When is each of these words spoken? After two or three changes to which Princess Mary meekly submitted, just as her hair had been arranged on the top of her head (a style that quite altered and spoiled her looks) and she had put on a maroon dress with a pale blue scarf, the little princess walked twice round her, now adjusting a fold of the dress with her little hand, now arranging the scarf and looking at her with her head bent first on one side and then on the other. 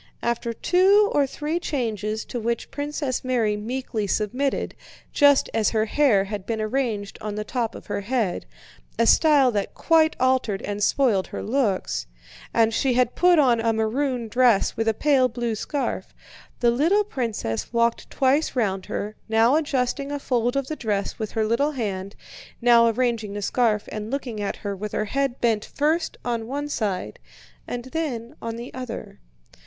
After 0.23 0.51
two 0.51 1.11
or 1.13 1.27
three 1.27 1.59
changes 1.59 2.25
to 2.25 2.39
which 2.39 2.71
Princess 2.71 3.23
Mary 3.23 3.55
meekly 3.55 4.07
submitted, 4.07 4.73
just 5.13 5.47
as 5.53 5.69
her 5.69 5.85
hair 5.85 6.23
had 6.23 6.47
been 6.47 6.59
arranged 6.59 7.19
on 7.21 7.35
the 7.35 7.43
top 7.43 7.75
of 7.75 7.85
her 7.85 8.01
head 8.01 8.47
(a 8.97 9.05
style 9.05 9.51
that 9.51 9.75
quite 9.75 10.15
altered 10.19 10.63
and 10.63 10.81
spoiled 10.83 11.27
her 11.27 11.43
looks) 11.43 12.07
and 12.51 12.73
she 12.73 12.93
had 12.95 13.13
put 13.13 13.37
on 13.37 13.59
a 13.59 13.73
maroon 13.73 14.27
dress 14.27 14.75
with 14.75 14.87
a 14.87 14.95
pale 14.95 15.27
blue 15.27 15.53
scarf, 15.53 16.15
the 16.61 16.71
little 16.71 17.03
princess 17.03 17.71
walked 17.71 18.09
twice 18.09 18.55
round 18.55 18.87
her, 18.87 19.15
now 19.29 19.55
adjusting 19.55 20.11
a 20.11 20.17
fold 20.17 20.55
of 20.55 20.65
the 20.65 20.75
dress 20.75 21.19
with 21.19 21.33
her 21.33 21.45
little 21.45 21.73
hand, 21.73 22.15
now 22.59 22.87
arranging 22.87 23.33
the 23.33 23.41
scarf 23.43 23.87
and 23.91 24.09
looking 24.09 24.41
at 24.41 24.55
her 24.55 24.75
with 24.75 24.93
her 24.93 25.05
head 25.05 25.39
bent 25.39 25.63
first 25.63 26.17
on 26.25 26.47
one 26.47 26.67
side 26.67 27.19
and 27.67 27.85
then 27.93 28.35
on 28.41 28.55
the 28.55 28.73
other. 28.73 29.19